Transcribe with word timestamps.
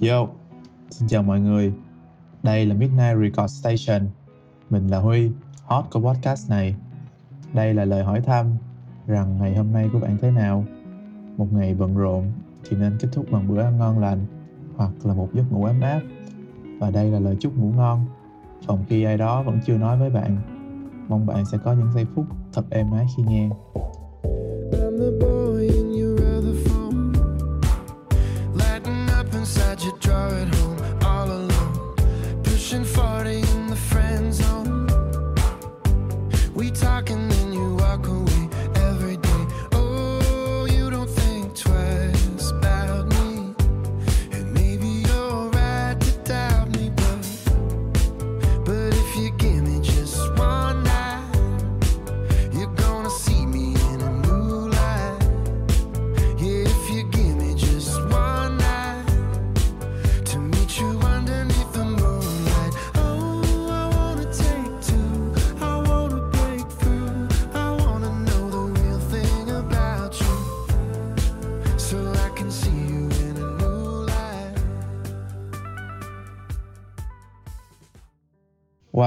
Yo, 0.00 0.26
xin 0.90 1.08
chào 1.08 1.22
mọi 1.22 1.40
người. 1.40 1.72
Đây 2.42 2.66
là 2.66 2.74
Midnight 2.74 3.16
Record 3.20 3.52
Station. 3.52 4.08
Mình 4.70 4.88
là 4.88 4.98
Huy, 4.98 5.30
host 5.64 5.86
của 5.90 6.00
podcast 6.00 6.50
này. 6.50 6.74
Đây 7.54 7.74
là 7.74 7.84
lời 7.84 8.04
hỏi 8.04 8.20
thăm 8.20 8.46
rằng 9.06 9.38
ngày 9.40 9.56
hôm 9.56 9.72
nay 9.72 9.90
của 9.92 9.98
bạn 9.98 10.16
thế 10.20 10.30
nào? 10.30 10.64
Một 11.36 11.46
ngày 11.52 11.74
bận 11.74 11.96
rộn 11.96 12.24
thì 12.68 12.76
nên 12.76 12.98
kết 13.00 13.08
thúc 13.12 13.26
bằng 13.30 13.48
bữa 13.48 13.62
ăn 13.62 13.78
ngon 13.78 13.98
lành 13.98 14.26
hoặc 14.76 14.90
là 15.04 15.14
một 15.14 15.28
giấc 15.34 15.52
ngủ 15.52 15.64
ấm 15.64 15.80
áp. 15.80 16.00
Và 16.80 16.90
đây 16.90 17.10
là 17.10 17.18
lời 17.18 17.36
chúc 17.40 17.56
ngủ 17.56 17.72
ngon. 17.76 18.04
Phòng 18.66 18.84
khi 18.88 19.04
ai 19.04 19.16
đó 19.16 19.42
vẫn 19.42 19.60
chưa 19.66 19.78
nói 19.78 19.98
với 19.98 20.10
bạn. 20.10 20.38
Mong 21.08 21.26
bạn 21.26 21.44
sẽ 21.52 21.58
có 21.64 21.72
những 21.72 21.92
giây 21.94 22.06
phút 22.14 22.26
thật 22.52 22.64
êm 22.70 22.90
ái 22.92 23.06
khi 23.16 23.22
nghe. 23.22 23.50
I'm 24.72 24.98
the 24.98 25.17
All 30.10 31.30
alone. 31.30 31.94
Pushing 32.42 32.84
40 32.84 33.40
in 33.40 33.66
the 33.66 33.76
friend 33.76 34.32
zone. 34.32 34.86
We 36.54 36.70
talking 36.70 37.27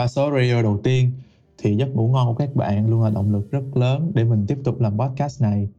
Qua 0.02 0.08
số 0.08 0.32
radio 0.32 0.62
đầu 0.62 0.80
tiên 0.84 1.12
thì 1.58 1.76
giấc 1.76 1.96
ngủ 1.96 2.08
ngon 2.08 2.28
của 2.28 2.34
các 2.34 2.56
bạn 2.56 2.90
luôn 2.90 3.04
là 3.04 3.10
động 3.10 3.32
lực 3.32 3.52
rất 3.52 3.64
lớn 3.74 4.12
để 4.14 4.24
mình 4.24 4.46
tiếp 4.48 4.58
tục 4.64 4.82
làm 4.82 4.98
podcast 4.98 5.42
này. 5.42 5.70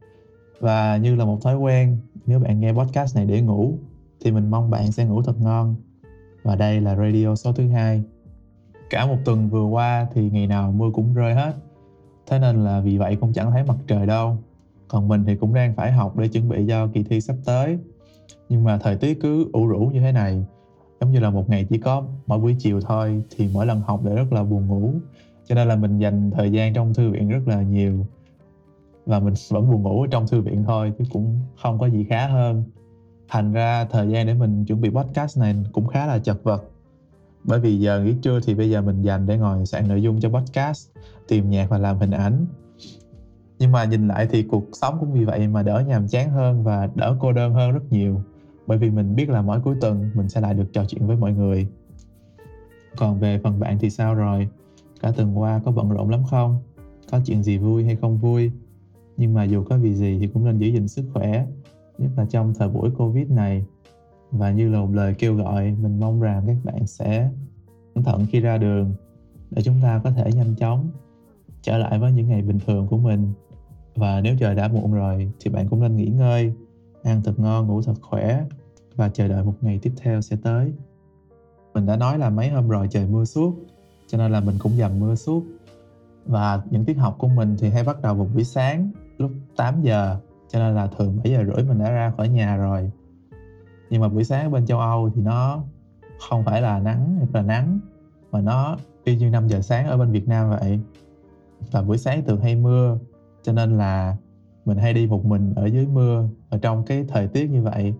Và 0.59 0.97
như 0.97 1.15
là 1.15 1.25
một 1.25 1.41
thói 1.41 1.57
quen, 1.57 1.97
nếu 2.25 2.39
bạn 2.39 2.59
nghe 2.59 2.73
podcast 2.73 3.15
này 3.15 3.25
để 3.25 3.41
ngủ 3.41 3.77
thì 4.21 4.31
mình 4.31 4.51
mong 4.51 4.69
bạn 4.69 4.91
sẽ 4.91 5.05
ngủ 5.05 5.21
thật 5.21 5.41
ngon. 5.41 5.75
Và 6.43 6.55
đây 6.55 6.81
là 6.81 6.95
radio 6.95 7.35
số 7.35 7.53
thứ 7.53 7.67
hai. 7.67 8.03
Cả 8.89 9.05
một 9.05 9.17
tuần 9.25 9.49
vừa 9.49 9.65
qua 9.65 10.07
thì 10.13 10.29
ngày 10.29 10.47
nào 10.47 10.71
mưa 10.71 10.89
cũng 10.93 11.13
rơi 11.13 11.33
hết. 11.33 11.53
Thế 12.27 12.39
nên 12.39 12.63
là 12.63 12.79
vì 12.81 12.97
vậy 12.97 13.17
cũng 13.21 13.33
chẳng 13.33 13.51
thấy 13.51 13.63
mặt 13.63 13.77
trời 13.87 14.05
đâu. 14.05 14.37
Còn 14.87 15.07
mình 15.07 15.23
thì 15.25 15.35
cũng 15.35 15.53
đang 15.53 15.75
phải 15.75 15.91
học 15.91 16.17
để 16.17 16.27
chuẩn 16.27 16.49
bị 16.49 16.65
cho 16.67 16.87
kỳ 16.87 17.03
thi 17.03 17.21
sắp 17.21 17.35
tới. 17.45 17.77
Nhưng 18.49 18.63
mà 18.63 18.77
thời 18.77 18.95
tiết 18.95 19.21
cứ 19.21 19.49
ủ 19.53 19.67
rũ 19.67 19.79
như 19.93 19.99
thế 19.99 20.11
này, 20.11 20.45
giống 21.01 21.11
như 21.11 21.19
là 21.19 21.29
một 21.29 21.49
ngày 21.49 21.65
chỉ 21.69 21.77
có 21.77 22.03
mỗi 22.27 22.39
buổi 22.39 22.55
chiều 22.59 22.81
thôi, 22.81 23.23
thì 23.35 23.49
mỗi 23.53 23.65
lần 23.65 23.81
học 23.81 24.05
lại 24.05 24.15
rất 24.15 24.33
là 24.33 24.43
buồn 24.43 24.67
ngủ. 24.67 24.93
Cho 25.45 25.55
nên 25.55 25.67
là 25.67 25.75
mình 25.75 25.97
dành 25.97 26.31
thời 26.31 26.51
gian 26.51 26.73
trong 26.73 26.93
thư 26.93 27.09
viện 27.09 27.29
rất 27.29 27.47
là 27.47 27.61
nhiều. 27.61 28.05
Và 29.05 29.19
mình 29.19 29.33
vẫn 29.49 29.71
buồn 29.71 29.83
ngủ 29.83 30.01
ở 30.01 30.07
trong 30.11 30.27
thư 30.27 30.41
viện 30.41 30.63
thôi, 30.67 30.93
chứ 30.97 31.03
cũng 31.13 31.39
không 31.61 31.79
có 31.79 31.89
gì 31.89 32.05
khá 32.09 32.27
hơn. 32.27 32.63
Thành 33.29 33.53
ra 33.53 33.85
thời 33.85 34.07
gian 34.07 34.27
để 34.27 34.33
mình 34.33 34.65
chuẩn 34.65 34.81
bị 34.81 34.89
podcast 34.89 35.39
này 35.39 35.55
cũng 35.71 35.87
khá 35.87 36.07
là 36.07 36.19
chật 36.19 36.43
vật. 36.43 36.63
Bởi 37.43 37.59
vì 37.59 37.79
giờ 37.79 38.03
nghỉ 38.03 38.15
trưa 38.21 38.39
thì 38.45 38.53
bây 38.53 38.69
giờ 38.69 38.81
mình 38.81 39.01
dành 39.01 39.25
để 39.25 39.37
ngồi 39.37 39.65
soạn 39.65 39.87
nội 39.87 40.01
dung 40.01 40.19
cho 40.19 40.29
podcast, 40.29 40.89
tìm 41.27 41.49
nhạc 41.49 41.69
và 41.69 41.77
làm 41.77 41.97
hình 41.97 42.11
ảnh. 42.11 42.45
Nhưng 43.59 43.71
mà 43.71 43.83
nhìn 43.83 44.07
lại 44.07 44.27
thì 44.31 44.43
cuộc 44.43 44.63
sống 44.73 44.97
cũng 44.99 45.13
vì 45.13 45.25
vậy 45.25 45.47
mà 45.47 45.63
đỡ 45.63 45.83
nhàm 45.87 46.07
chán 46.07 46.29
hơn 46.29 46.63
và 46.63 46.89
đỡ 46.95 47.15
cô 47.19 47.31
đơn 47.31 47.53
hơn 47.53 47.71
rất 47.71 47.83
nhiều 47.89 48.21
bởi 48.67 48.77
vì 48.77 48.89
mình 48.89 49.15
biết 49.15 49.29
là 49.29 49.41
mỗi 49.41 49.59
cuối 49.59 49.75
tuần 49.81 50.09
mình 50.13 50.29
sẽ 50.29 50.41
lại 50.41 50.53
được 50.53 50.73
trò 50.73 50.85
chuyện 50.85 51.07
với 51.07 51.17
mọi 51.17 51.33
người. 51.33 51.67
Còn 52.97 53.19
về 53.19 53.39
phần 53.43 53.59
bạn 53.59 53.77
thì 53.79 53.89
sao 53.89 54.15
rồi? 54.15 54.49
Cả 55.01 55.11
tuần 55.11 55.39
qua 55.39 55.61
có 55.65 55.71
bận 55.71 55.89
rộn 55.89 56.09
lắm 56.09 56.23
không? 56.29 56.57
Có 57.11 57.19
chuyện 57.25 57.43
gì 57.43 57.57
vui 57.57 57.83
hay 57.83 57.95
không 57.95 58.17
vui? 58.17 58.51
Nhưng 59.17 59.33
mà 59.33 59.43
dù 59.43 59.63
có 59.63 59.77
vì 59.77 59.93
gì 59.93 60.17
thì 60.19 60.27
cũng 60.27 60.45
nên 60.45 60.57
giữ 60.57 60.67
gìn 60.67 60.87
sức 60.87 61.05
khỏe, 61.13 61.45
nhất 61.97 62.11
là 62.17 62.25
trong 62.25 62.53
thời 62.53 62.69
buổi 62.69 62.89
covid 62.97 63.29
này. 63.29 63.65
Và 64.31 64.51
như 64.51 64.69
là 64.69 64.79
một 64.79 64.89
lời 64.93 65.15
kêu 65.19 65.35
gọi, 65.35 65.75
mình 65.81 65.99
mong 65.99 66.21
rằng 66.21 66.43
các 66.47 66.55
bạn 66.63 66.87
sẽ 66.87 67.29
cẩn 67.95 68.03
thận 68.03 68.25
khi 68.29 68.39
ra 68.39 68.57
đường, 68.57 68.93
để 69.51 69.61
chúng 69.61 69.75
ta 69.81 70.01
có 70.03 70.11
thể 70.11 70.31
nhanh 70.31 70.55
chóng 70.55 70.89
trở 71.61 71.77
lại 71.77 71.99
với 71.99 72.11
những 72.11 72.27
ngày 72.27 72.41
bình 72.41 72.59
thường 72.67 72.87
của 72.87 72.97
mình. 72.97 73.33
Và 73.95 74.21
nếu 74.21 74.35
trời 74.39 74.55
đã 74.55 74.67
muộn 74.67 74.93
rồi 74.93 75.31
thì 75.39 75.51
bạn 75.51 75.67
cũng 75.69 75.81
nên 75.81 75.95
nghỉ 75.95 76.05
ngơi 76.05 76.53
ăn 77.03 77.21
thật 77.23 77.33
ngon, 77.37 77.67
ngủ 77.67 77.81
thật 77.81 77.93
khỏe 78.01 78.43
và 78.95 79.09
chờ 79.09 79.27
đợi 79.27 79.43
một 79.43 79.53
ngày 79.61 79.79
tiếp 79.81 79.93
theo 79.97 80.21
sẽ 80.21 80.37
tới. 80.43 80.73
Mình 81.73 81.85
đã 81.85 81.95
nói 81.95 82.17
là 82.17 82.29
mấy 82.29 82.49
hôm 82.49 82.69
rồi 82.69 82.87
trời 82.91 83.07
mưa 83.07 83.25
suốt, 83.25 83.55
cho 84.07 84.17
nên 84.17 84.31
là 84.31 84.39
mình 84.39 84.55
cũng 84.59 84.71
dầm 84.77 84.99
mưa 84.99 85.15
suốt. 85.15 85.43
Và 86.25 86.63
những 86.69 86.85
tiết 86.85 86.93
học 86.93 87.15
của 87.19 87.27
mình 87.27 87.55
thì 87.59 87.69
hay 87.69 87.83
bắt 87.83 88.01
đầu 88.01 88.15
vào 88.15 88.27
buổi 88.33 88.43
sáng, 88.43 88.91
lúc 89.17 89.31
8 89.55 89.81
giờ, 89.81 90.17
cho 90.49 90.59
nên 90.59 90.75
là 90.75 90.87
thường 90.87 91.17
7 91.23 91.33
giờ 91.33 91.43
rưỡi 91.45 91.63
mình 91.63 91.79
đã 91.79 91.91
ra 91.91 92.13
khỏi 92.17 92.29
nhà 92.29 92.55
rồi. 92.55 92.91
Nhưng 93.89 94.01
mà 94.01 94.07
buổi 94.07 94.23
sáng 94.23 94.51
bên 94.51 94.65
châu 94.65 94.79
Âu 94.79 95.09
thì 95.15 95.21
nó 95.21 95.63
không 96.19 96.43
phải 96.45 96.61
là 96.61 96.79
nắng 96.79 97.15
hay 97.17 97.27
là 97.33 97.41
nắng, 97.41 97.79
mà 98.31 98.41
nó 98.41 98.77
y 99.03 99.17
như 99.17 99.29
5 99.29 99.47
giờ 99.47 99.61
sáng 99.61 99.87
ở 99.87 99.97
bên 99.97 100.11
Việt 100.11 100.27
Nam 100.27 100.49
vậy. 100.49 100.79
Và 101.71 101.81
buổi 101.81 101.97
sáng 101.97 102.25
thường 102.25 102.41
hay 102.41 102.55
mưa, 102.55 102.97
cho 103.43 103.53
nên 103.53 103.77
là 103.77 104.17
mình 104.65 104.77
hay 104.77 104.93
đi 104.93 105.07
một 105.07 105.25
mình 105.25 105.53
ở 105.55 105.65
dưới 105.65 105.87
mưa, 105.87 106.27
ở 106.49 106.57
trong 106.57 106.83
cái 106.85 107.05
thời 107.07 107.27
tiết 107.27 107.49
như 107.49 107.61
vậy, 107.61 107.93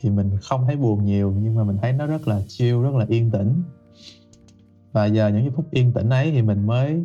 thì 0.00 0.10
mình 0.10 0.30
không 0.42 0.64
thấy 0.66 0.76
buồn 0.76 1.04
nhiều, 1.04 1.34
nhưng 1.42 1.54
mà 1.54 1.64
mình 1.64 1.76
thấy 1.82 1.92
nó 1.92 2.06
rất 2.06 2.28
là 2.28 2.40
chill, 2.48 2.82
rất 2.82 2.94
là 2.94 3.06
yên 3.08 3.30
tĩnh. 3.30 3.62
Và 4.92 5.06
giờ 5.06 5.28
những 5.28 5.40
cái 5.40 5.50
phút 5.50 5.70
yên 5.70 5.92
tĩnh 5.92 6.08
ấy 6.08 6.30
thì 6.30 6.42
mình 6.42 6.66
mới 6.66 7.04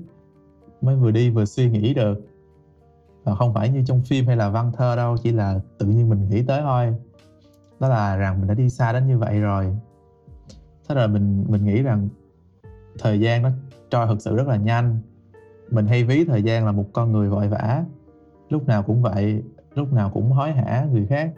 mới 0.82 0.96
vừa 0.96 1.12
đi 1.12 1.30
vừa 1.30 1.46
suy 1.46 1.70
nghĩ 1.70 1.94
được. 1.94 2.28
Và 3.24 3.36
không 3.36 3.54
phải 3.54 3.70
như 3.70 3.84
trong 3.86 4.02
phim 4.02 4.28
hay 4.28 4.36
là 4.36 4.50
văn 4.50 4.72
thơ 4.78 4.96
đâu, 4.96 5.18
chỉ 5.24 5.32
là 5.32 5.60
tự 5.78 5.86
nhiên 5.86 6.10
mình 6.10 6.30
nghĩ 6.30 6.44
tới 6.44 6.62
thôi. 6.62 6.96
Đó 7.80 7.90
là 7.90 8.16
rằng 8.16 8.40
mình 8.40 8.48
đã 8.48 8.54
đi 8.54 8.70
xa 8.70 8.94
đến 8.94 9.08
như 9.08 9.18
vậy 9.18 9.40
rồi. 9.40 9.78
Thế 10.90 10.96
rồi 10.96 11.08
mình 11.08 11.46
mình 11.48 11.66
nghĩ 11.66 11.82
rằng 11.82 12.10
thời 13.00 13.20
gian 13.20 13.42
nó 13.42 13.50
trôi 13.90 14.08
thực 14.08 14.22
sự 14.22 14.36
rất 14.36 14.48
là 14.48 14.56
nhanh. 14.56 15.00
Mình 15.70 15.88
hay 15.88 16.04
ví 16.04 16.26
thời 16.26 16.44
gian 16.44 16.66
là 16.66 16.72
một 16.72 16.86
con 16.94 17.12
người 17.12 17.30
vội 17.30 17.48
vã 17.48 17.86
lúc 18.54 18.68
nào 18.68 18.84
cũng 18.84 19.02
vậy, 19.02 19.44
lúc 19.76 19.94
nào 19.94 20.10
cũng 20.14 20.32
hối 20.32 20.52
hả 20.52 20.88
người 20.92 21.06
khác. 21.06 21.34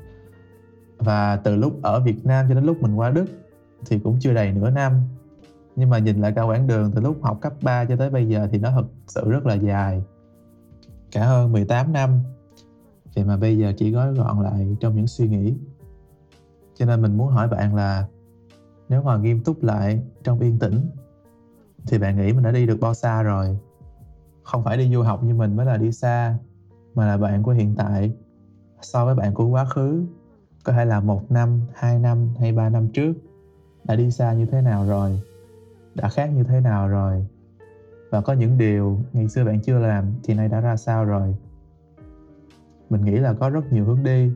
Và 0.98 1.36
từ 1.36 1.56
lúc 1.56 1.84
ở 1.84 2.00
Việt 2.00 2.26
Nam 2.26 2.46
cho 2.50 2.56
đến 2.56 2.64
lúc 2.64 2.81
mình 2.81 2.96
qua 2.96 3.09
Đức 3.09 3.26
thì 3.86 4.00
cũng 4.00 4.18
chưa 4.20 4.34
đầy 4.34 4.52
nửa 4.52 4.70
năm. 4.70 5.02
Nhưng 5.75 5.90
mà 5.90 6.00
nhìn 6.00 6.22
lại 6.22 6.34
cả 6.36 6.42
quãng 6.42 6.68
đường 6.68 6.92
từ 6.96 7.02
lúc 7.02 7.18
học 7.22 7.38
cấp 7.42 7.54
3 7.62 7.86
cho 7.86 7.96
tới 7.96 8.09
bây 8.09 8.28
giờ 8.28 8.48
thì 8.52 8.58
nó 8.58 8.72
thực 8.72 8.86
sự 9.08 9.31
rất 9.31 9.46
là 9.46 9.54
dài. 9.54 10.04
Cả 11.12 11.25
hơn 11.25 11.52
18 11.52 11.94
năm. 11.94 12.20
Thì 13.16 13.24
mà 13.24 13.38
bây 13.38 13.58
giờ 13.58 13.74
chỉ 13.78 13.92
gói 13.92 14.14
gọn 14.14 14.44
lại 14.44 14.78
trong 14.80 14.96
những 14.96 15.08
suy 15.08 15.28
nghĩ. 15.28 15.54
Cho 16.75 16.86
nên 16.86 17.02
mình 17.02 17.18
muốn 17.18 17.28
hỏi 17.28 17.48
bạn 17.48 17.75
là, 17.75 18.08
nếu 18.90 19.04
mà 19.04 19.18
nghiêm 19.18 19.44
túc 19.44 19.64
lại 19.64 20.04
trong 20.24 20.40
yên 20.40 20.59
tĩnh, 20.59 20.90
thì 21.88 21.98
bạn 21.98 22.18
nghĩ 22.18 22.34
mình 22.34 22.44
đã 22.44 22.52
đi 22.52 22.66
được 22.66 22.78
bao 22.81 22.94
xa 22.94 23.24
rồi? 23.24 23.58
Không 24.44 24.64
phải 24.64 24.78
đi 24.78 24.94
du 24.94 25.02
học 25.02 25.24
như 25.24 25.34
mình 25.34 25.56
mới 25.56 25.66
là 25.66 25.78
đi 25.78 25.92
xa 25.92 26.38
mà 26.95 27.07
là 27.07 27.17
bạn 27.17 27.44
của 27.44 27.51
hiện 27.51 27.75
tại 27.78 28.13
so 28.81 29.06
với 29.06 29.16
bạn 29.16 29.33
của 29.33 29.45
quá 29.45 29.66
khứ, 29.66 30.06
có 30.63 30.73
thể 30.73 30.86
là 30.86 31.00
một 31.00 31.31
năm, 31.31 31.62
hai 31.74 32.00
năm 32.00 32.30
hay 32.39 32.51
ba 32.51 32.69
năm 32.69 32.88
trước, 32.88 33.13
đã 33.83 33.95
đi 33.95 34.12
xa 34.12 34.33
như 34.33 34.45
thế 34.45 34.62
nào 34.62 34.86
rồi, 34.86 35.21
đã 35.95 36.09
khác 36.09 36.30
như 36.36 36.44
thế 36.44 36.59
nào 36.59 36.88
rồi. 36.88 37.27
Và 38.09 38.21
có 38.21 38.33
những 38.33 38.57
điều 38.57 39.00
ngày 39.13 39.30
xưa 39.30 39.45
bạn 39.45 39.59
chưa 39.62 39.80
làm 39.80 40.06
thì 40.24 40.33
nay 40.33 40.47
đã 40.47 40.62
ra 40.62 40.77
sao 40.77 41.06
rồi. 41.06 41.36
Mình 42.89 43.06
nghĩ 43.06 43.15
là 43.15 43.33
có 43.33 43.50
rất 43.50 43.74
nhiều 43.74 43.86
hướng 43.86 44.03
đi. 44.03 44.31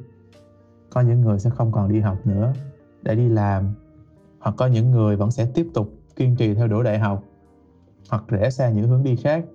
Có 0.90 1.02
những 1.02 1.22
người 1.22 1.40
sẽ 1.40 1.50
không 1.50 1.72
còn 1.72 1.90
đi 1.90 2.00
học 2.00 2.18
nữa 2.28 2.54
để 3.02 3.16
đi 3.16 3.30
làm, 3.30 3.74
hoặc 4.40 4.56
có 4.58 4.68
những 4.68 4.92
người 4.92 5.16
vẫn 5.16 5.32
sẽ 5.32 5.52
tiếp 5.54 5.68
tục 5.74 5.90
kiên 6.16 6.36
trì 6.36 6.54
theo 6.54 6.68
đuổi 6.68 6.84
đại 6.84 7.00
học, 7.00 7.24
hoặc 8.10 8.24
rẽ 8.28 8.50
sang 8.50 8.76
những 8.76 8.88
hướng 8.88 9.04
đi 9.04 9.16
khác 9.16 9.46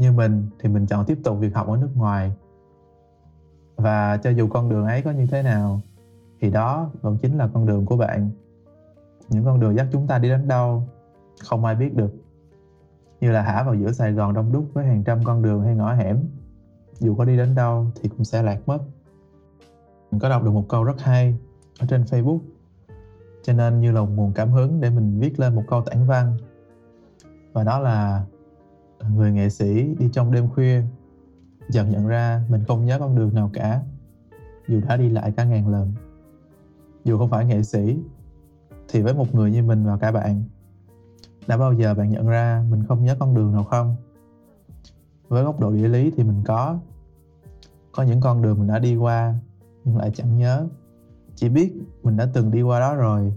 như 0.00 0.12
mình 0.12 0.46
thì 0.58 0.68
mình 0.68 0.86
chọn 0.86 1.04
tiếp 1.04 1.18
tục 1.24 1.38
việc 1.40 1.54
học 1.54 1.68
ở 1.68 1.76
nước 1.76 1.90
ngoài. 1.94 2.32
Và 3.76 4.16
cho 4.16 4.30
dù 4.30 4.48
con 4.48 4.68
đường 4.68 4.86
ấy 4.86 5.02
có 5.02 5.10
như 5.10 5.26
thế 5.26 5.42
nào, 5.42 5.80
thì 6.40 6.50
đó 6.50 6.90
vẫn 7.00 7.16
chính 7.22 7.38
là 7.38 7.48
con 7.54 7.66
đường 7.66 7.86
của 7.86 7.96
bạn. 7.96 8.30
Những 9.28 9.44
con 9.44 9.60
đường 9.60 9.76
dắt 9.76 9.86
chúng 9.92 10.06
ta 10.06 10.18
đi 10.18 10.28
đến 10.28 10.48
đâu, 10.48 10.82
không 11.40 11.64
ai 11.64 11.74
biết 11.74 11.94
được. 11.94 12.14
Như 13.20 13.30
là 13.30 13.42
hả 13.42 13.62
vào 13.62 13.74
giữa 13.74 13.92
sài 13.92 14.12
gòn 14.12 14.34
đông 14.34 14.52
đúc 14.52 14.64
với 14.72 14.86
hàng 14.86 15.04
trăm 15.04 15.24
con 15.24 15.42
đường 15.42 15.62
hay 15.62 15.74
ngõ 15.74 15.94
hẻm, 15.94 16.18
dù 16.98 17.14
có 17.14 17.24
đi 17.24 17.36
đến 17.36 17.54
đâu 17.54 17.86
thì 18.00 18.08
cũng 18.08 18.24
sẽ 18.24 18.42
lạc 18.42 18.58
mất. 18.66 18.78
Mình 20.10 20.20
có 20.20 20.28
đọc 20.28 20.44
được 20.44 20.50
một 20.50 20.64
câu 20.68 20.84
rất 20.84 21.00
hay 21.00 21.38
ở 21.80 21.86
trên 21.86 22.02
Facebook, 22.02 22.40
cho 23.42 23.52
nên 23.52 23.80
như 23.80 23.92
là 23.92 24.00
một 24.00 24.10
nguồn 24.14 24.32
cảm 24.32 24.50
hứng 24.50 24.80
để 24.80 24.90
mình 24.90 25.20
viết 25.20 25.40
lên 25.40 25.54
một 25.54 25.62
câu 25.68 25.82
tản 25.82 26.06
văn. 26.06 26.36
Và 27.52 27.64
đó 27.64 27.78
là 27.78 28.24
người 29.08 29.32
nghệ 29.32 29.48
sĩ 29.48 29.94
đi 29.98 30.08
trong 30.12 30.32
đêm 30.32 30.48
khuya, 30.48 30.82
dần 31.68 31.90
nhận 31.90 32.06
ra 32.06 32.44
mình 32.48 32.64
không 32.68 32.84
nhớ 32.84 32.98
con 32.98 33.16
đường 33.16 33.34
nào 33.34 33.50
cả. 33.52 33.82
Dù 34.68 34.80
đã 34.88 34.96
đi 34.96 35.08
lại 35.10 35.32
cả 35.36 35.44
ngàn 35.44 35.68
lần, 35.68 35.92
dù 37.04 37.18
không 37.18 37.30
phải 37.30 37.44
nghệ 37.44 37.62
sĩ, 37.62 37.98
thì 38.88 39.02
với 39.02 39.14
một 39.14 39.34
người 39.34 39.50
như 39.50 39.62
mình 39.62 39.84
và 39.84 39.96
cả 39.96 40.12
bạn, 40.12 40.44
đã 41.46 41.56
bao 41.56 41.72
giờ 41.72 41.94
bạn 41.94 42.10
nhận 42.10 42.28
ra 42.28 42.64
mình 42.70 42.84
không 42.88 43.04
nhớ 43.04 43.16
con 43.18 43.34
đường 43.34 43.52
nào 43.52 43.64
không? 43.64 43.96
Với 45.28 45.44
góc 45.44 45.60
độ 45.60 45.72
địa 45.72 45.88
lý 45.88 46.10
thì 46.16 46.24
mình 46.24 46.42
có. 46.46 46.78
Có 47.92 48.02
những 48.02 48.20
con 48.20 48.42
đường 48.42 48.58
mình 48.58 48.68
đã 48.68 48.78
đi 48.78 48.96
qua, 48.96 49.34
nhưng 49.84 49.96
lại 49.96 50.10
chẳng 50.14 50.38
nhớ. 50.38 50.66
Chỉ 51.34 51.48
biết 51.48 51.72
mình 52.02 52.16
đã 52.16 52.28
từng 52.32 52.50
đi 52.50 52.62
qua 52.62 52.80
đó 52.80 52.94
rồi. 52.94 53.32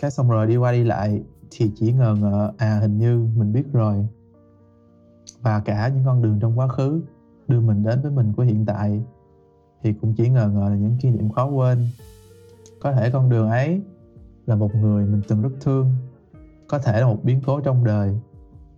Cái 0.00 0.10
xong 0.10 0.30
rồi 0.30 0.46
đi 0.46 0.56
qua 0.56 0.72
đi 0.72 0.84
lại 0.84 1.22
thì 1.50 1.72
chỉ 1.74 1.92
ngờ 1.92 2.16
ngợ 2.20 2.52
à 2.56 2.78
hình 2.78 2.98
như 2.98 3.28
mình 3.36 3.52
biết 3.52 3.72
rồi 3.72 4.06
và 5.46 5.60
cả 5.60 5.88
những 5.88 6.04
con 6.04 6.22
đường 6.22 6.38
trong 6.40 6.58
quá 6.58 6.68
khứ 6.68 7.02
đưa 7.48 7.60
mình 7.60 7.82
đến 7.82 8.00
với 8.02 8.10
mình 8.10 8.32
của 8.32 8.42
hiện 8.42 8.66
tại, 8.66 9.02
thì 9.82 9.92
cũng 9.92 10.14
chỉ 10.14 10.28
ngờ 10.28 10.48
ngờ 10.48 10.68
là 10.68 10.76
những 10.76 10.96
kỷ 11.00 11.10
niệm 11.10 11.28
khó 11.28 11.46
quên. 11.46 11.86
Có 12.80 12.92
thể 12.92 13.10
con 13.10 13.30
đường 13.30 13.48
ấy 13.48 13.82
là 14.46 14.56
một 14.56 14.74
người 14.74 15.06
mình 15.06 15.22
từng 15.28 15.42
rất 15.42 15.50
thương, 15.60 15.90
có 16.68 16.78
thể 16.78 17.00
là 17.00 17.06
một 17.06 17.18
biến 17.22 17.40
cố 17.46 17.60
trong 17.60 17.84
đời, 17.84 18.20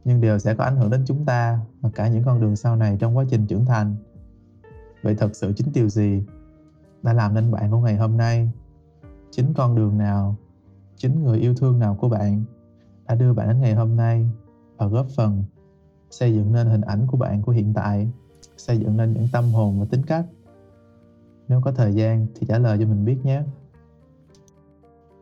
nhưng 0.04 0.20
đều 0.20 0.38
sẽ 0.38 0.54
có 0.54 0.64
ảnh 0.64 0.76
hưởng 0.76 0.90
đến 0.90 1.02
chúng 1.06 1.24
ta 1.24 1.60
và 1.80 1.90
cả 1.94 2.08
những 2.08 2.24
con 2.24 2.40
đường 2.40 2.56
sau 2.56 2.76
này 2.76 2.96
trong 3.00 3.16
quá 3.16 3.24
trình 3.30 3.46
trưởng 3.46 3.64
thành. 3.64 3.96
Vậy 5.02 5.14
thật 5.14 5.36
sự 5.36 5.52
chính 5.56 5.72
điều 5.74 5.88
gì 5.88 6.24
đã 7.02 7.12
làm 7.12 7.34
nên 7.34 7.50
bạn 7.50 7.70
của 7.70 7.78
ngày 7.78 7.96
hôm 7.96 8.16
nay? 8.16 8.50
Chính 9.30 9.54
con 9.54 9.76
đường 9.76 9.98
nào, 9.98 10.36
chính 10.96 11.24
người 11.24 11.38
yêu 11.38 11.54
thương 11.54 11.78
nào 11.78 11.94
của 12.00 12.08
bạn 12.08 12.44
đã 13.08 13.14
đưa 13.14 13.32
bạn 13.32 13.48
đến 13.48 13.60
ngày 13.60 13.74
hôm 13.74 13.96
nay 13.96 14.30
và 14.76 14.86
góp 14.86 15.06
phần 15.16 15.44
xây 16.10 16.34
dựng 16.34 16.52
nên 16.52 16.66
hình 16.66 16.81
ảnh 16.81 17.06
của 17.06 17.16
bạn 17.16 17.43
của 17.43 17.52
hiện 17.52 17.72
tại, 17.75 18.08
xây 18.56 18.78
dựng 18.78 18.96
nên 18.96 19.12
những 19.12 19.28
tâm 19.32 19.44
hồn 19.44 19.81
và 19.81 19.87
tính 19.90 20.02
cách. 20.06 20.25
Nếu 21.49 21.60
có 21.64 21.72
thời 21.72 21.94
gian 21.94 22.26
thì 22.34 22.46
trả 22.46 22.58
lời 22.58 22.78
cho 22.81 22.87
mình 22.87 23.05
biết 23.05 23.16
nhé. 23.25 23.43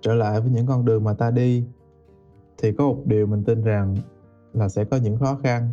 Trở 0.00 0.14
lại 0.14 0.40
với 0.40 0.50
những 0.50 0.66
con 0.66 0.84
đường 0.84 1.04
mà 1.04 1.14
ta 1.14 1.30
đi, 1.30 1.64
thì 2.58 2.72
có 2.72 2.84
một 2.84 3.02
điều 3.04 3.26
mình 3.26 3.44
tin 3.44 3.64
rằng 3.64 3.96
là 4.52 4.68
sẽ 4.68 4.84
có 4.84 4.96
những 4.96 5.18
khó 5.18 5.38
khăn. 5.42 5.72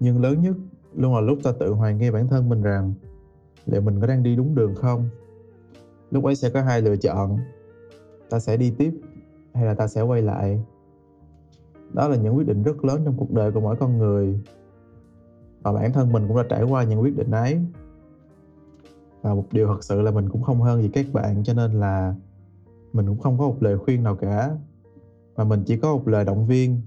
Nhưng 0.00 0.22
lớn 0.22 0.42
nhất 0.42 0.56
luôn 0.94 1.14
là 1.14 1.20
lúc 1.20 1.38
ta 1.42 1.52
tự 1.60 1.72
hoài 1.72 1.94
nghi 1.94 2.10
bản 2.10 2.28
thân 2.28 2.48
mình 2.48 2.62
rằng 2.62 2.94
liệu 3.66 3.80
mình 3.80 4.00
có 4.00 4.06
đang 4.06 4.22
đi 4.22 4.36
đúng 4.36 4.54
đường 4.54 4.74
không? 4.74 5.08
Lúc 6.10 6.24
ấy 6.24 6.36
sẽ 6.36 6.50
có 6.50 6.62
hai 6.62 6.82
lựa 6.82 6.96
chọn, 6.96 7.38
ta 8.30 8.38
sẽ 8.38 8.56
đi 8.56 8.74
tiếp 8.78 9.00
hay 9.54 9.64
là 9.64 9.74
ta 9.74 9.86
sẽ 9.86 10.02
quay 10.02 10.22
lại 10.22 10.64
đó 11.92 12.08
là 12.08 12.16
những 12.16 12.36
quyết 12.36 12.46
định 12.46 12.62
rất 12.62 12.84
lớn 12.84 13.02
trong 13.04 13.16
cuộc 13.16 13.30
đời 13.30 13.52
của 13.52 13.60
mỗi 13.60 13.76
con 13.76 13.98
người. 13.98 14.40
Và 15.62 15.72
bản 15.72 15.92
thân 15.92 16.12
mình 16.12 16.28
cũng 16.28 16.36
đã 16.36 16.44
trải 16.48 16.62
qua 16.62 16.84
những 16.84 17.00
quyết 17.00 17.16
định 17.16 17.30
ấy. 17.30 17.60
Và 19.22 19.34
một 19.34 19.46
điều 19.52 19.66
thật 19.66 19.84
sự 19.84 20.00
là 20.00 20.10
mình 20.10 20.28
cũng 20.28 20.42
không 20.42 20.60
hơn 20.60 20.82
gì 20.82 20.88
các 20.88 21.06
bạn, 21.12 21.44
cho 21.44 21.54
nên 21.54 21.72
là 21.72 22.14
mình 22.92 23.06
cũng 23.06 23.18
không 23.18 23.38
có 23.38 23.46
một 23.46 23.56
lời 23.60 23.78
khuyên 23.78 24.02
nào 24.02 24.16
cả. 24.16 24.56
Mà 25.36 25.44
mình 25.44 25.62
chỉ 25.66 25.76
có 25.76 25.92
một 25.92 26.08
lời 26.08 26.24
động 26.24 26.46
viên. 26.46 26.80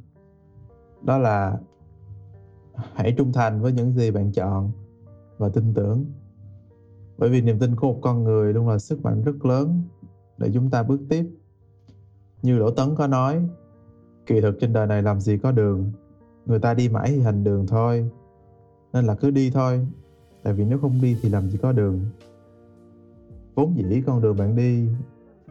Đó 1.02 1.18
là 1.18 1.60
hãy 2.94 3.14
trung 3.18 3.34
thành 3.34 3.62
với 3.62 3.72
những 3.72 3.94
gì 3.94 4.12
bạn 4.12 4.32
chọn 4.32 4.72
và 5.38 5.50
tin 5.50 5.74
tưởng. 5.74 6.06
Bởi 7.18 7.30
vì 7.30 7.42
niềm 7.42 7.60
tin 7.60 7.76
của 7.76 7.94
một 7.94 8.00
con 8.02 8.24
người 8.24 8.54
luôn 8.54 8.70
là 8.70 8.80
sức 8.80 9.04
mạnh 9.04 9.24
rất 9.24 9.46
lớn 9.46 9.82
để 10.38 10.52
chúng 10.54 10.70
ta 10.70 10.84
bước 10.84 11.00
tiếp. 11.10 11.26
Như 12.42 12.60
đỗ 12.60 12.72
tấn 12.72 12.96
có 12.96 13.08
nói 13.08 13.50
kỳ 14.26 14.42
thực 14.42 14.60
trên 14.60 14.74
đời 14.74 14.88
này 14.88 15.02
làm 15.02 15.20
gì 15.20 15.38
có 15.38 15.52
đường. 15.52 15.92
Người 16.46 16.60
ta 16.60 16.74
đi 16.74 16.90
mãi 16.90 17.08
thì 17.12 17.22
hành 17.22 17.44
đường 17.44 17.68
thôi. 17.68 18.10
Nên 18.94 19.06
là 19.06 19.16
cứ 19.16 19.32
đi 19.32 19.52
thôi. 19.52 19.88
Tại 20.44 20.54
vì 20.54 20.66
nếu 20.66 20.80
không 20.80 21.02
đi 21.02 21.18
thì 21.22 21.30
làm 21.30 21.50
gì 21.50 21.58
có 21.58 21.72
đường. 21.72 22.00
Vốn 23.56 23.78
dĩ 23.78 24.02
con 24.06 24.22
đường 24.22 24.38
bạn 24.38 24.56
đi 24.56 24.88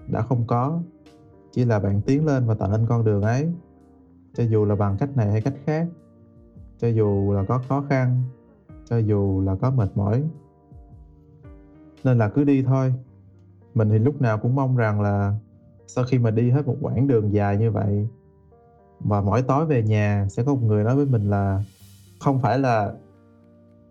đã 0.09 0.23
không 0.23 0.45
có. 0.47 0.81
Chỉ 1.53 1.65
là 1.65 1.79
bạn 1.79 2.01
tiến 2.07 2.27
lên 2.27 2.47
và 2.47 2.55
tạo 2.55 2.71
nên 2.71 2.87
con 2.87 3.05
đường 3.05 3.23
ấy. 3.23 3.53
Cho 4.35 4.45
dù 4.45 4.65
là 4.65 4.75
bằng 4.75 4.97
cách 4.99 5.17
này 5.17 5.31
hay 5.31 5.41
cách 5.41 5.55
khác. 5.65 5.89
Cho 6.79 6.89
dù 6.89 7.33
là 7.33 7.45
có 7.45 7.61
khó 7.69 7.85
khăn. 7.89 8.23
Cho 8.85 8.99
dù 8.99 9.43
là 9.47 9.55
có 9.55 9.71
mệt 9.71 9.91
mỏi. 9.95 10.23
Nên 12.05 12.19
là 12.19 12.29
cứ 12.29 12.45
đi 12.45 12.63
thôi. 12.63 12.95
Mình 13.75 13.91
thì 13.91 13.99
lúc 13.99 14.21
nào 14.23 14.39
cũng 14.39 14.55
mong 14.55 14.77
rằng 14.77 15.01
là 15.01 15.37
sau 15.87 16.05
khi 16.05 16.19
mà 16.19 16.31
đi 16.31 16.51
hết 16.51 16.67
một 16.67 16.77
quãng 16.81 17.07
đường 17.07 17.33
dài 17.33 17.57
như 17.57 17.71
vậy 17.71 18.09
và 19.05 19.21
mỗi 19.21 19.43
tối 19.43 19.67
về 19.67 19.83
nhà 19.83 20.27
sẽ 20.31 20.43
có 20.43 20.55
một 20.55 20.61
người 20.63 20.85
nói 20.85 20.97
với 20.97 21.07
mình 21.07 21.31
là 21.31 21.63
không 22.21 22.41
phải 22.41 22.59
là 22.59 22.93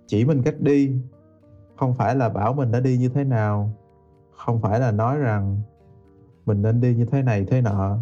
chỉ 0.08 0.26
mình 0.26 0.42
cách 0.44 0.56
đi, 0.60 0.96
không 1.76 1.94
phải 1.94 2.16
là 2.16 2.30
bảo 2.30 2.54
mình 2.54 2.72
đã 2.72 2.80
đi 2.80 2.98
như 2.98 3.10
thế 3.10 3.24
nào, 3.24 3.70
không 4.32 4.62
phải 4.62 4.80
là 4.80 4.92
nói 4.92 5.18
rằng 5.18 5.60
mình 6.46 6.62
nên 6.62 6.82
đi 6.82 6.96
như 6.96 7.06
thế 7.06 7.22
này, 7.22 7.46
thế 7.46 7.62
nọ, 7.62 7.98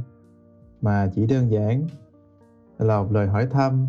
mà 0.82 1.12
chỉ 1.16 1.28
đơn 1.28 1.52
giản 1.52 1.88
là 2.78 3.02
một 3.02 3.12
lời 3.12 3.28
hỏi 3.28 3.48
thăm, 3.52 3.88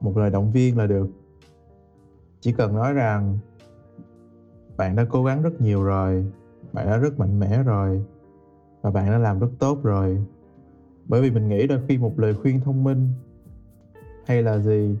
một 0.00 0.16
lời 0.16 0.30
động 0.30 0.52
viên 0.52 0.78
là 0.78 0.86
được. 0.86 1.08
Chỉ 2.40 2.52
cần 2.52 2.74
nói 2.74 2.92
rằng 2.92 3.38
bạn 4.76 4.96
đã 4.96 5.04
cố 5.10 5.24
gắng 5.24 5.42
rất 5.42 5.60
nhiều 5.60 5.82
rồi, 5.82 6.26
bạn 6.72 6.86
đã 6.86 6.96
rất 6.96 7.18
mạnh 7.18 7.40
mẽ 7.40 7.62
rồi, 7.62 8.04
và 8.82 8.90
bạn 8.90 9.10
đã 9.10 9.18
làm 9.18 9.38
rất 9.38 9.50
tốt 9.58 9.78
rồi 9.82 10.24
bởi 11.08 11.22
vì 11.22 11.30
mình 11.30 11.48
nghĩ 11.48 11.66
đôi 11.66 11.80
khi 11.88 11.98
một 11.98 12.18
lời 12.18 12.34
khuyên 12.34 12.60
thông 12.60 12.84
minh 12.84 13.08
hay 14.26 14.42
là 14.42 14.58
gì 14.58 14.96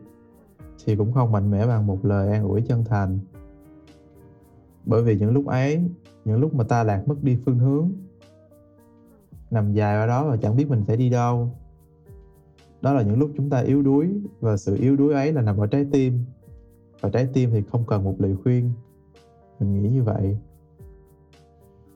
thì 0.84 0.96
cũng 0.96 1.12
không 1.12 1.32
mạnh 1.32 1.50
mẽ 1.50 1.66
bằng 1.66 1.86
một 1.86 2.04
lời 2.04 2.32
an 2.32 2.44
ủi 2.44 2.62
chân 2.62 2.84
thành. 2.84 3.18
Bởi 4.84 5.02
vì 5.02 5.18
những 5.18 5.30
lúc 5.30 5.46
ấy, 5.46 5.82
những 6.24 6.40
lúc 6.40 6.54
mà 6.54 6.64
ta 6.64 6.84
lạc 6.84 7.08
mất 7.08 7.22
đi 7.22 7.38
phương 7.46 7.58
hướng, 7.58 7.90
nằm 9.50 9.72
dài 9.72 9.96
ở 9.96 10.06
đó 10.06 10.28
và 10.28 10.36
chẳng 10.36 10.56
biết 10.56 10.68
mình 10.68 10.84
sẽ 10.86 10.96
đi 10.96 11.10
đâu, 11.10 11.50
đó 12.80 12.92
là 12.92 13.02
những 13.02 13.18
lúc 13.18 13.30
chúng 13.36 13.50
ta 13.50 13.58
yếu 13.58 13.82
đuối 13.82 14.20
và 14.40 14.56
sự 14.56 14.76
yếu 14.76 14.96
đuối 14.96 15.14
ấy 15.14 15.32
là 15.32 15.42
nằm 15.42 15.56
ở 15.56 15.66
trái 15.66 15.86
tim. 15.92 16.24
Và 17.00 17.10
trái 17.10 17.28
tim 17.32 17.50
thì 17.50 17.62
không 17.62 17.84
cần 17.86 18.04
một 18.04 18.14
lời 18.18 18.36
khuyên. 18.42 18.72
Mình 19.60 19.82
nghĩ 19.82 19.88
như 19.88 20.02
vậy. 20.02 20.36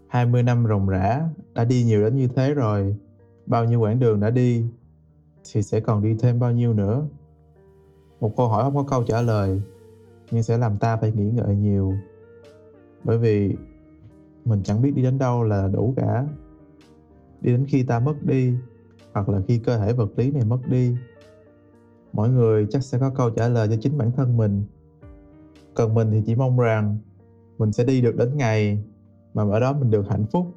20 0.08 0.42
năm 0.42 0.66
ròng 0.68 0.88
rã, 0.88 1.28
đã 1.54 1.64
đi 1.64 1.84
nhiều 1.84 2.02
đến 2.02 2.16
như 2.16 2.28
thế 2.28 2.54
rồi 2.54 2.96
bao 3.46 3.64
nhiêu 3.64 3.80
quãng 3.80 3.98
đường 3.98 4.20
đã 4.20 4.30
đi 4.30 4.64
thì 5.52 5.62
sẽ 5.62 5.80
còn 5.80 6.02
đi 6.02 6.16
thêm 6.18 6.40
bao 6.40 6.52
nhiêu 6.52 6.72
nữa? 6.72 7.06
Một 8.20 8.36
câu 8.36 8.48
hỏi 8.48 8.62
không 8.64 8.76
có 8.76 8.84
câu 8.90 9.04
trả 9.04 9.22
lời, 9.22 9.62
nhưng 10.30 10.42
sẽ 10.42 10.58
làm 10.58 10.78
ta 10.78 10.96
phải 10.96 11.12
nghĩ 11.12 11.30
ngợi 11.30 11.56
nhiều. 11.56 11.94
Bởi 13.04 13.18
vì 13.18 13.56
mình 14.44 14.62
chẳng 14.62 14.82
biết 14.82 14.90
đi 14.90 15.02
đến 15.02 15.18
đâu 15.18 15.44
là 15.44 15.68
đủ 15.68 15.94
cả. 15.96 16.26
Đi 17.40 17.52
đến 17.52 17.66
khi 17.68 17.82
ta 17.82 18.00
mất 18.00 18.14
đi, 18.22 18.54
hoặc 19.12 19.28
là 19.28 19.40
khi 19.48 19.58
cơ 19.58 19.78
thể 19.78 19.92
vật 19.92 20.10
lý 20.16 20.30
này 20.30 20.44
mất 20.44 20.58
đi, 20.68 20.96
mỗi 22.12 22.28
người 22.28 22.66
chắc 22.70 22.82
sẽ 22.82 22.98
có 22.98 23.10
câu 23.10 23.30
trả 23.30 23.48
lời 23.48 23.68
cho 23.68 23.76
chính 23.80 23.98
bản 23.98 24.12
thân 24.12 24.36
mình. 24.36 24.64
Còn 25.74 25.94
mình 25.94 26.10
thì 26.10 26.22
chỉ 26.26 26.34
mong 26.34 26.58
rằng 26.58 26.98
mình 27.58 27.72
sẽ 27.72 27.84
đi 27.84 28.00
được 28.00 28.16
đến 28.16 28.36
ngày 28.36 28.82
mà 29.34 29.42
ở 29.50 29.60
đó 29.60 29.72
mình 29.72 29.90
được 29.90 30.08
hạnh 30.08 30.26
phúc. 30.32 30.54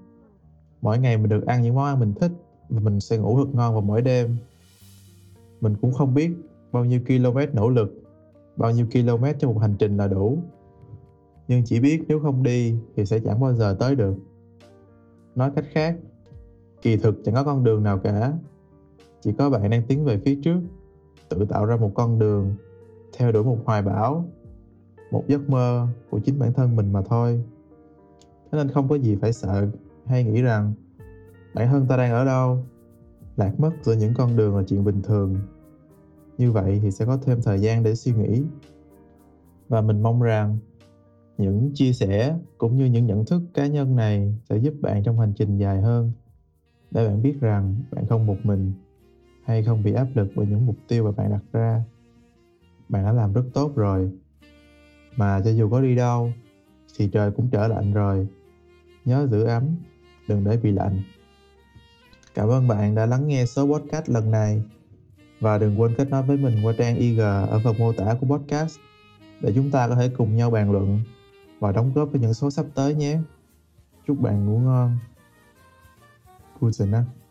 Mỗi 0.81 0.99
ngày 0.99 1.17
mình 1.17 1.29
được 1.29 1.45
ăn 1.45 1.61
những 1.61 1.75
món 1.75 1.85
ăn 1.85 1.99
mình 1.99 2.13
thích 2.13 2.31
và 2.69 2.79
mình 2.79 2.99
sẽ 2.99 3.17
ngủ 3.17 3.37
thật 3.37 3.51
ngon 3.53 3.73
vào 3.73 3.81
mỗi 3.81 4.01
đêm. 4.01 4.37
Mình 5.61 5.75
cũng 5.81 5.93
không 5.93 6.13
biết 6.13 6.31
bao 6.71 6.85
nhiêu 6.85 6.99
km 7.07 7.37
nỗ 7.53 7.69
lực, 7.69 8.03
bao 8.55 8.71
nhiêu 8.71 8.85
km 8.85 9.25
cho 9.39 9.47
một 9.47 9.59
hành 9.59 9.75
trình 9.79 9.97
là 9.97 10.07
đủ. 10.07 10.37
Nhưng 11.47 11.63
chỉ 11.65 11.79
biết 11.79 12.03
nếu 12.07 12.19
không 12.19 12.43
đi 12.43 12.75
thì 12.95 13.05
sẽ 13.05 13.19
chẳng 13.19 13.39
bao 13.39 13.53
giờ 13.53 13.75
tới 13.79 13.95
được. 13.95 14.15
Nói 15.35 15.51
cách 15.55 15.65
khác, 15.71 15.95
kỳ 16.81 16.97
thực 16.97 17.15
chẳng 17.25 17.35
có 17.35 17.43
con 17.43 17.63
đường 17.63 17.83
nào 17.83 17.99
cả. 17.99 18.33
Chỉ 19.21 19.31
có 19.37 19.49
bạn 19.49 19.69
đang 19.69 19.83
tiến 19.87 20.05
về 20.05 20.21
phía 20.25 20.39
trước, 20.43 20.59
tự 21.29 21.45
tạo 21.45 21.65
ra 21.65 21.75
một 21.75 21.91
con 21.95 22.19
đường, 22.19 22.55
theo 23.17 23.31
đuổi 23.31 23.43
một 23.43 23.57
hoài 23.65 23.81
bão, 23.81 24.25
một 25.11 25.23
giấc 25.27 25.49
mơ 25.49 25.87
của 26.09 26.19
chính 26.19 26.39
bản 26.39 26.53
thân 26.53 26.75
mình 26.75 26.93
mà 26.93 27.01
thôi. 27.01 27.43
Thế 28.51 28.57
nên 28.57 28.69
không 28.71 28.89
có 28.89 28.95
gì 28.95 29.15
phải 29.15 29.33
sợ 29.33 29.67
hay 30.05 30.23
nghĩ 30.23 30.41
rằng 30.41 30.73
bản 31.55 31.67
thân 31.67 31.87
ta 31.87 31.97
đang 31.97 32.11
ở 32.11 32.25
đâu? 32.25 32.65
Lạc 33.37 33.59
mất 33.59 33.71
giữa 33.81 33.93
những 33.93 34.13
con 34.13 34.35
đường 34.35 34.57
là 34.57 34.63
chuyện 34.67 34.83
bình 34.83 35.01
thường. 35.01 35.35
Như 36.37 36.51
vậy 36.51 36.79
thì 36.83 36.91
sẽ 36.91 37.05
có 37.05 37.17
thêm 37.17 37.41
thời 37.41 37.59
gian 37.59 37.83
để 37.83 37.95
suy 37.95 38.13
nghĩ. 38.13 38.43
Và 39.69 39.81
mình 39.81 40.03
mong 40.03 40.21
rằng 40.21 40.57
những 41.37 41.71
chia 41.73 41.93
sẻ 41.93 42.37
cũng 42.57 42.77
như 42.77 42.85
những 42.85 43.05
nhận 43.05 43.25
thức 43.25 43.41
cá 43.53 43.67
nhân 43.67 43.95
này 43.95 44.35
sẽ 44.49 44.57
giúp 44.57 44.73
bạn 44.81 45.03
trong 45.03 45.19
hành 45.19 45.33
trình 45.35 45.57
dài 45.57 45.81
hơn. 45.81 46.11
Để 46.91 47.07
bạn 47.07 47.21
biết 47.21 47.35
rằng 47.41 47.75
bạn 47.91 48.05
không 48.05 48.25
một 48.25 48.37
mình 48.43 48.73
hay 49.43 49.63
không 49.63 49.83
bị 49.83 49.93
áp 49.93 50.07
lực 50.15 50.27
bởi 50.35 50.47
những 50.47 50.65
mục 50.65 50.75
tiêu 50.87 51.03
mà 51.03 51.11
bạn 51.11 51.31
đặt 51.31 51.43
ra. 51.53 51.83
Bạn 52.89 53.03
đã 53.03 53.11
làm 53.11 53.33
rất 53.33 53.43
tốt 53.53 53.71
rồi. 53.75 54.11
Mà 55.15 55.41
cho 55.45 55.51
dù 55.51 55.69
có 55.69 55.81
đi 55.81 55.95
đâu 55.95 56.31
thì 56.97 57.09
trời 57.13 57.31
cũng 57.31 57.49
trở 57.51 57.67
lạnh 57.67 57.93
rồi. 57.93 58.27
Nhớ 59.05 59.27
giữ 59.31 59.43
ấm, 59.43 59.63
đừng 60.27 60.43
để 60.43 60.57
bị 60.57 60.71
lạnh. 60.71 61.01
Cảm 62.35 62.49
ơn 62.49 62.67
bạn 62.67 62.95
đã 62.95 63.05
lắng 63.05 63.27
nghe 63.27 63.45
số 63.45 63.65
podcast 63.65 64.09
lần 64.09 64.31
này 64.31 64.63
và 65.39 65.57
đừng 65.57 65.81
quên 65.81 65.95
kết 65.97 66.09
nối 66.09 66.23
với 66.23 66.37
mình 66.37 66.65
qua 66.65 66.73
trang 66.77 66.95
IG 66.95 67.19
ở 67.19 67.61
phần 67.63 67.77
mô 67.79 67.93
tả 67.93 68.15
của 68.21 68.27
podcast 68.27 68.79
để 69.41 69.51
chúng 69.55 69.71
ta 69.71 69.87
có 69.87 69.95
thể 69.95 70.09
cùng 70.17 70.35
nhau 70.35 70.51
bàn 70.51 70.71
luận 70.71 71.01
và 71.59 71.71
đóng 71.71 71.91
góp 71.93 72.09
với 72.11 72.21
những 72.21 72.33
số 72.33 72.51
sắp 72.51 72.65
tới 72.75 72.95
nhé. 72.95 73.19
Chúc 74.07 74.19
bạn 74.19 74.45
ngủ 74.45 74.59
ngon. 74.59 74.97
Good 76.59 76.81
night. 76.81 77.24